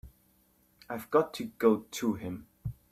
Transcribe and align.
I've 0.89 1.11
got 1.11 1.31
to 1.35 1.43
go 1.59 1.85
to 1.91 2.15
him. 2.15 2.47